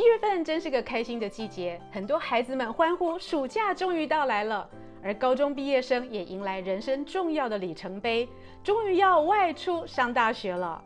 [0.00, 4.66] 七月份真是个开心的季节，很多孩子们欢呼暑假终于到来了，
[5.04, 8.26] 而高中毕业生也迎来人生重要的里程碑，
[8.64, 10.82] 终于要外出上大学了。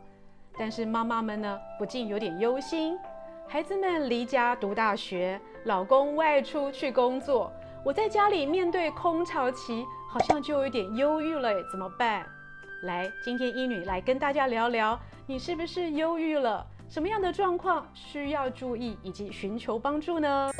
[0.59, 2.99] 但是妈妈们呢，不禁有点忧心，
[3.47, 7.49] 孩子们离家读大学，老公外出去工作，
[7.85, 12.27] 我在家里面对空巢期，好像就有点忧郁了，怎么办？
[12.81, 16.67] 来，今天一女来跟大家聊聊，你是不是忧郁了？
[16.87, 20.51] 什么样的状况需要注意以及寻求帮助呢？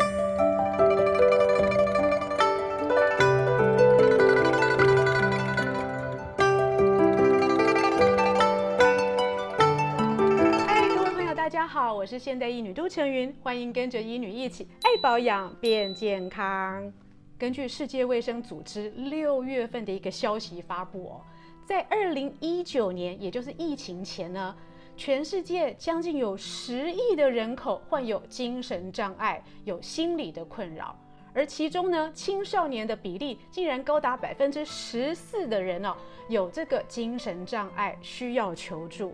[10.66, 16.92] 嗨，各位朋友，大家好，我是现代医女杜成云，欢迎跟着医女一起爱保养变健康。
[17.38, 21.22] 根据世界卫生组织六月份的一个消息发布哦，
[21.66, 24.56] 在二零一九年，也就是疫情前呢。
[24.98, 30.98] 全世界将近有十亿的人口患有精神障碍，有心理的困扰，
[31.34, 35.96] 而其中呢，青少年的比例竟然高达百分之十四的人哦，
[36.30, 39.14] 有这个精神障碍需要求助。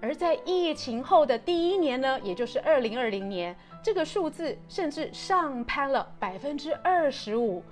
[0.00, 7.62] 而在疫情后的第一年呢，也就是二零二零年，这个数字甚至上攀了百分之二十五。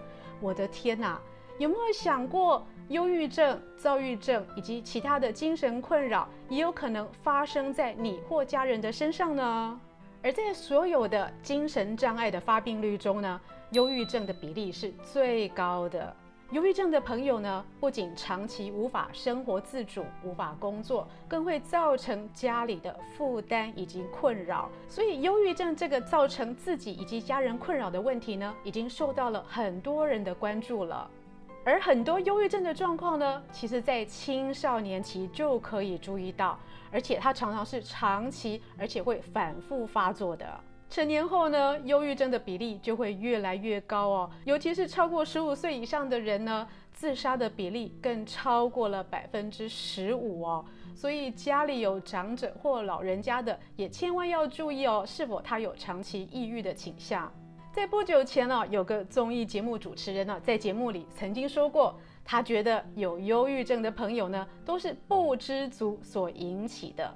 [0.40, 1.20] 我的天哪，
[1.58, 2.66] 有没有想过？
[2.89, 9.81] 忧郁症、躁郁症以及其他的精神困扰，也有可能发生在你或家人的身上呢。
[10.23, 13.41] 而在所有的精神障碍的发病率中呢，
[13.73, 16.14] 忧郁症的比例是最高的。
[16.53, 24.70] 忧郁症的朋友呢，不仅长期无法生活自主、无法工作，更会造成家里的负担以及困扰。
[24.87, 31.11] 所以，忧郁症这个造成自己以及家人困扰的问题呢，已经受到了很多人的关注了。
[31.67, 36.56] 而很多忧郁症的状况呢，其实在青少年期就可以注意到，
[36.92, 40.47] 而且它常常是长期，而且会反复发作的。
[40.89, 50.64] 成年后呢，忧郁症的比例就会越来越高哦，尤其是超过十五岁以上的人呢，自杀的比例更超过了百分之十五哦。
[50.95, 57.29] 所以家里有长者或老人家的，也千万要注意哦，是否他有长期抑郁的倾向。
[57.77, 61.95] 在不久前呢，有个综艺节目主持人呢，在节目里曾经说过，
[62.25, 67.14] 他觉得有忧郁症的朋友呢，都是不知足所引起的。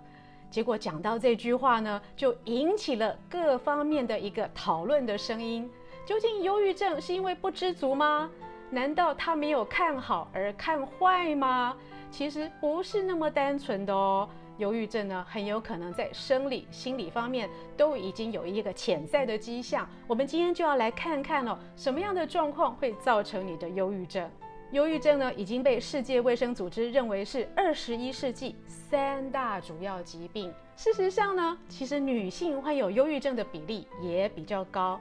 [0.50, 5.66] 结果讲到这句话呢，就引起了各方面的一个讨论的声音。
[6.04, 8.30] 究竟忧郁症是因为不知足吗？
[8.68, 11.74] 难道他没有看好而看坏吗？
[12.10, 14.28] 其实不是那么单纯的哦。
[14.60, 19.88] 忧郁症呢，很有可能在生理、心理方面都已经有一个潜在的迹象。
[20.06, 24.30] 我们今天就要来看看哦，什么样的状况会造成你的忧郁症？
[24.72, 30.52] 忧郁症呢，已经被世界卫生组织认为是二十一世纪三大主要疾病。
[30.76, 35.00] 事实上呢，其实女性患有忧郁症的比例也比较高。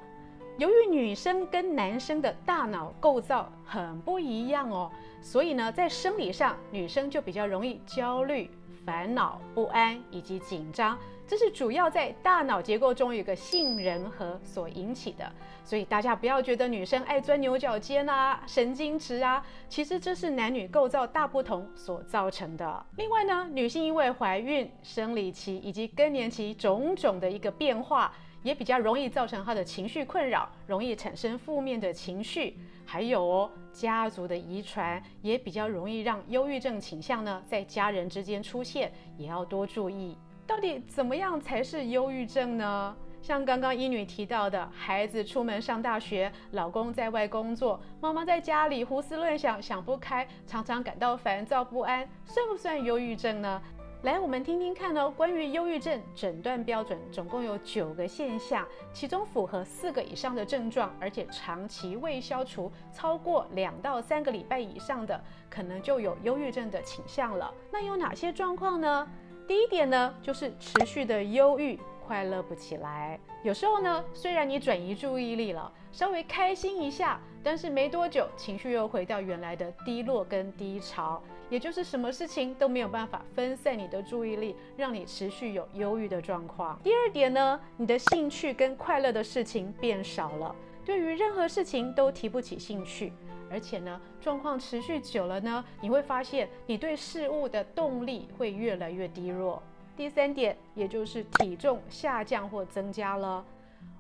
[0.58, 4.92] 由于女生跟男生的大脑构造很不一样哦，
[5.22, 8.50] 所以呢，在生理上，女生就比较容易焦虑。
[8.90, 15.32] 烦恼、不安以及紧张，这是主要在大脑结构中有个杏仁核所引起的。
[15.64, 22.84] 所以大家不要觉得女生爱钻牛角尖啊、神经质啊，其实这是男女构造大不同所造成的。
[22.98, 28.12] 另外呢，女性因为怀孕、生理期以及更年期种种的一个变化。
[28.44, 40.18] 也比较容易造成他的情绪困扰，容易产生负面的情绪，还有哦，家族的遗传也比较容易让忧郁症倾向呢在家人之间出现，也要多注意。
[40.48, 42.96] 到底怎么样才是忧郁症呢？
[43.22, 53.62] 像刚刚医女提到的，孩子出门上大学，老公在外工作，妈妈在家里胡思乱想，想不开，常常感到烦躁不安，算不算忧郁症呢？
[54.04, 55.12] 来，我们听听看哦。
[55.12, 67.54] 关于忧郁症诊断标准，总共有九个现象，其中符合四个以上的症状，而且长期未消除，超过两到三个礼拜以上的，可能就有忧郁症的倾向了。
[67.70, 69.06] 那有哪些状况呢？
[69.46, 73.20] 第一点呢，就是持续的忧郁，快乐不起来。
[73.44, 81.22] 有时候呢，虽然你转移注意力了，稍微开心一下，但是没多久，情绪又回到原来的低落跟低潮。
[81.50, 86.80] 也就是什么事情都没有办法分散你的注意力，让你持续有忧郁的状况。
[86.84, 90.56] 第二点呢，你的兴趣跟快乐的事情变少了，
[90.86, 93.12] 对于任何事情都提不起兴趣，
[93.50, 99.60] 而且呢，状况持续久了呢，你会发现你对事物的动力会越来越低落。
[99.98, 103.44] 第三点，也就是体重下降或增加了。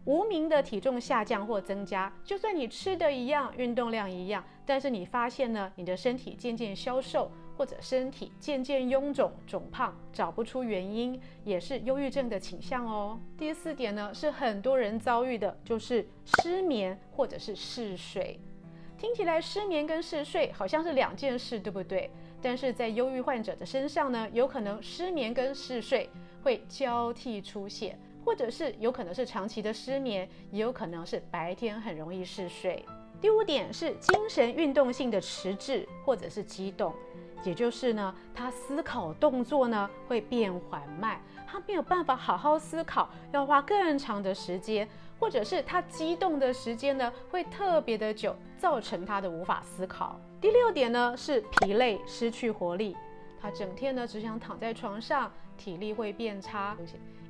[0.09, 13.19] 无名的体重下降或增加，就算你吃的一样，运动量一样，但是你发现呢，你的身体渐渐消瘦，或者身体渐渐臃肿、肿胖，找不出原因，也是忧郁症的倾向哦。
[13.37, 16.09] 第四点呢，是很多人遭遇的，就是
[16.41, 18.39] 失眠或者是嗜睡。
[18.97, 22.09] 听起来失眠跟嗜睡好像是两件事，对不对？
[22.41, 26.09] 但是在忧郁患者的身上呢，有可能失眠跟嗜睡
[26.41, 32.85] 会交替出现，或者是有可能是长期的失眠，也有可能是白天很容易嗜睡。
[33.19, 36.93] 第五点是精神运动性的迟滞或者是激动。
[37.43, 44.87] 也就是呢，他思考动作呢会变缓慢，他没有办法好好思考，要花更长的时间，
[45.19, 50.21] 或者是他激动的时间呢会特别的久，造成他的无法思考。
[50.39, 52.95] 第六点呢是疲累、失去活力，
[53.41, 56.77] 他整天呢只想躺在床上，体力会变差。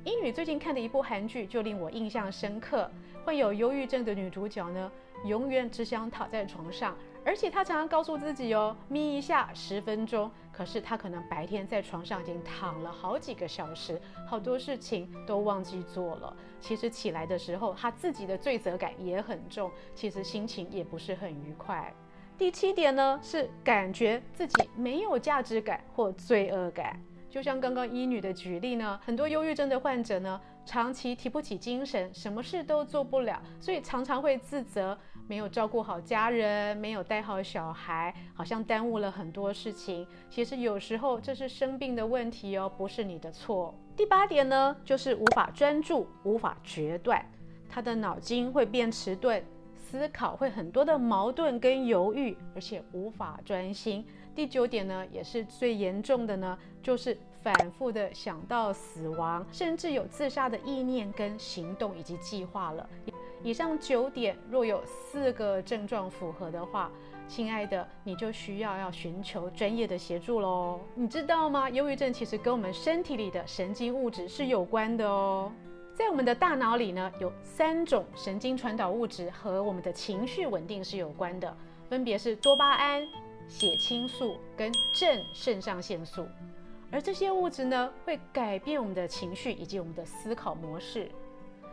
[0.04, 2.90] 英女最近看的一部韩剧就令我印象深刻，
[3.22, 4.90] 患有忧郁症的女主角呢，
[5.26, 6.96] 永远只想躺在床上。
[7.22, 10.30] 而且她常常告诉自己哦，眯一下十分钟。
[10.50, 16.34] 可是她可能白天在床上已经躺了好几个小时，好多事情都忘记做了。
[16.62, 21.92] 其实起来的时候，她自己的罪责感也很重，其实心情也不是很愉快。
[22.38, 26.98] 第七点呢，是感觉自己没有价值感或罪恶感。
[27.30, 34.98] 就像刚刚医女的举例呢，很多忧郁症的患者呢，长期提不起精神，什么事都做不了，所以常常会自责，
[35.28, 40.04] 没有照顾好家人，没有带好小孩，好像耽误了很多事情。
[40.28, 43.72] 其实有时候这是生病的问题哦，不是你的错。
[43.96, 47.24] 第八点呢，就是无法专注，无法决断，
[47.68, 49.40] 他的脑筋会变迟钝，
[49.76, 54.04] 思考会很多的矛盾跟犹豫，而且无法专心。
[54.34, 62.88] 第九点呢，也是最严重的呢，就是反复的想到死亡，甚至有自杀的意念跟行动以及计划了。
[63.42, 66.90] 以上九点若有四个症状符合的话，
[67.26, 70.80] 亲爱的，你就需要要寻求专业的协助喽。
[70.94, 71.70] 你知道吗？
[71.70, 75.50] 忧郁症其实跟我们身体里的神经物质是有关的哦。
[75.94, 81.56] 在我们的大脑里呢，有三种神经传导物质和我们的情绪稳定是有关的，
[81.88, 83.06] 分别是多巴胺。
[83.50, 86.26] 血清素跟正肾上腺素，
[86.90, 91.10] 而这些物质呢，会改变我们的情绪以及我们的思考模式。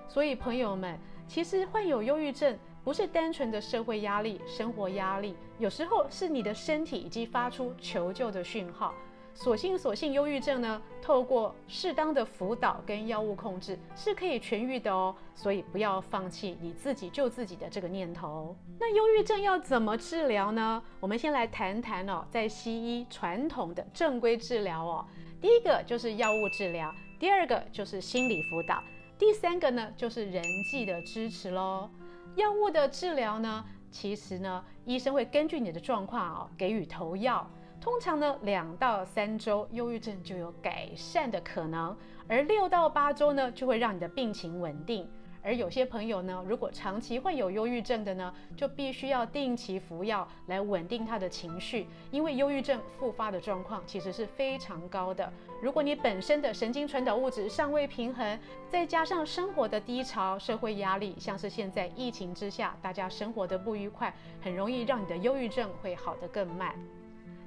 [0.10, 8.94] 所以朋友们，其实患有忧郁症不是单纯的社会压力、生活压力，有时候是你的身体已经发出求救的讯号。
[9.38, 15.16] 所幸所幸，忧郁症呢，透过适当的辅导跟药物控制是可以痊愈的哦。
[15.36, 18.56] 所以不要放弃你自己救自己的这个念头。
[18.80, 20.82] 那忧郁症要怎么治疗呢？
[21.00, 25.06] 我们先来谈谈哦，在西医传统的正规治疗哦，
[25.40, 28.84] 第一个就是药物治疗，第二个就是心理辅导，
[29.20, 31.88] 第三个呢就是人际的支持喽。
[32.34, 37.48] 药物的治疗呢，其实呢，医生会根据你的状况哦，给予投药。
[37.88, 41.96] 通常呢，两到三周，忧郁症就有改善的可能，
[42.28, 45.10] 而六到八周呢，就会让你的病情稳定。
[45.42, 55.32] 而有些朋友呢，如果长期患有忧郁症的呢，就必须要定期服药来稳定他的情绪，因为忧郁症复发的状况其实是非常高的。
[55.62, 58.38] 如果你本身的神经传导物质尚未平衡，
[58.70, 66.76] 再加上生活的低潮、社会压力，像是现在疫情之下，大家生活的不愉快，很容易让你的忧郁症会好得更慢。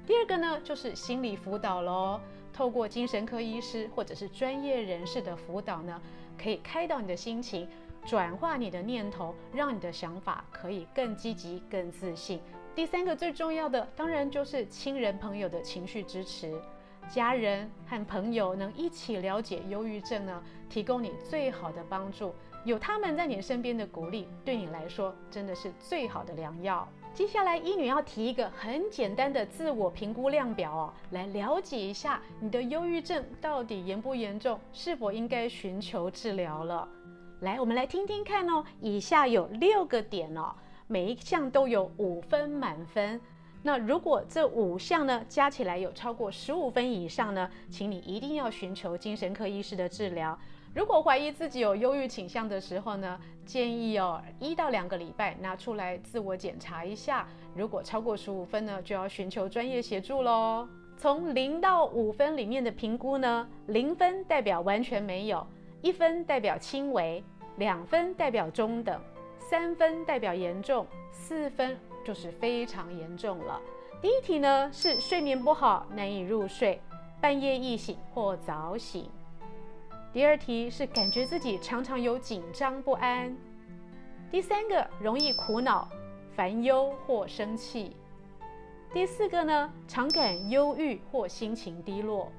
[0.05, 2.19] 第二个呢，就是心理辅导喽。
[2.53, 5.99] 透过精神科医师或者是专业人士的辅导呢，
[6.37, 7.67] 可以开导你的心情，
[8.05, 12.41] 转化你的念头，让你的想法可以更积极、更自信。
[12.75, 16.61] 第三个最重要的，当然就是亲人朋友的情绪支持，
[17.09, 22.33] 家人和朋友能一起了解忧郁症呢，提供你最好的帮助。
[22.63, 26.87] 有他们在你身边的鼓励，对你来说真的是最好的良药。
[27.13, 36.87] 接下来，医女要提一个很简单的自我评估量表哦，来了解一下你的忧郁症到底严不严重，是否应该寻求治疗了。
[37.41, 38.63] 来，我们来听听看哦。
[38.79, 40.53] 以下有六个点哦，
[40.87, 43.19] 每一项都有五分满分。
[43.63, 50.37] 那如果这五项呢，加起来有超过十五分以上呢，请你一定要寻求精神科医师的治疗。
[50.73, 57.27] 如果怀疑自己有忧郁倾向的时候呢，建议哦，一到两个礼拜拿出来自我检查一下。
[57.53, 60.67] 如果超过十五分呢，就要寻求专业协助喽。
[60.97, 65.45] 从零到五分里面的评估呢，零分代表完全没有，
[65.81, 67.23] 一分代表轻微，
[67.57, 68.99] 两分代表中等，
[69.51, 73.61] 三分代表严重，四分就是非常严重了。
[74.01, 76.81] 第一题呢是睡眠不好，难以入睡，
[77.19, 79.09] 半夜易醒或早醒。
[80.13, 83.35] 第二题是感觉自己常常有紧张不安。
[84.31, 85.85] 第三个容易苦恼、
[86.33, 87.93] 烦忧或生气。
[88.93, 92.31] 第四个呢，常感忧郁或心情低落。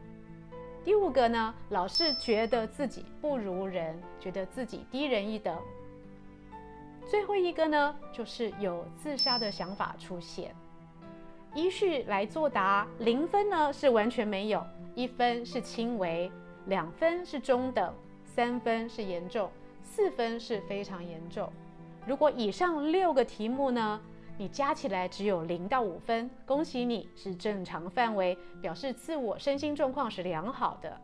[0.82, 5.54] 第五个呢，老是觉得自己不如人，觉得自己低人一等。
[7.06, 10.54] 最后一个呢，就是有自杀的想法出现。
[11.54, 16.32] 依序来作答，零分呢是完全没有，一分是轻微，
[16.66, 17.94] 两分是中等，
[18.24, 19.50] 三分是严重，
[19.82, 21.52] 四分是非常严重。
[22.06, 24.00] 如果以上六个题目呢，
[24.38, 30.98] 你加起来只有零到五分，恭喜你是正常范围，表示自我身心状况是良好的。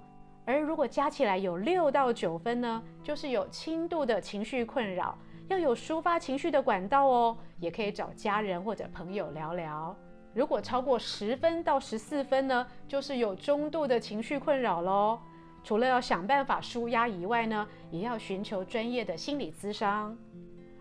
[0.46, 5.16] 而如果加起来有六到九分呢，就是有轻度的情绪困扰，
[5.48, 9.96] 要有抒发情绪的管道哦，也可以找家人或者朋友聊聊。
[10.34, 15.18] 如果超过十分到十四分呢，就是有中度的情绪困扰喽。
[15.64, 20.16] 除了要想办法纾压以外呢，也要寻求专业的心理咨商。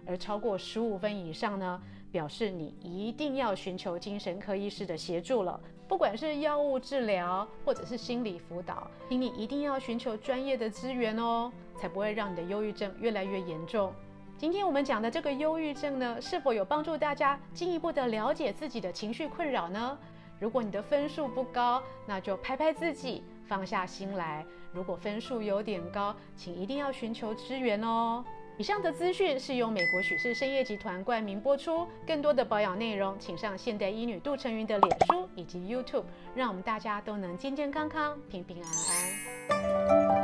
[0.06, 1.82] 而超过十五分以上呢，
[2.12, 13.92] 表示你一定要寻求精神科医师的协助了，不管是药物治疗或者是心理辅导，请你一定要寻求专业的资源哦，才不会让你的忧郁症越来越严重。
[14.38, 19.98] 今天我们讲的这个忧郁症呢，是否有帮助大家进一步的了解自己的情绪困扰呢？
[20.40, 28.24] 如果你的分数不高，那就拍拍自己，放下心来；如果分数有点高，请一定要寻求支援哦。
[28.60, 31.88] 以上的资讯是由美国许氏参业集团冠名播出。
[32.06, 36.04] 更多的保养内容，请上现代医女杜成云的脸书以及 YouTube，
[36.36, 38.72] 让我们大家都能健健康康、平平安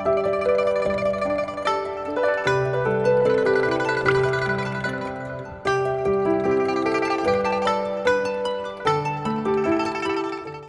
[0.06, 0.13] 安。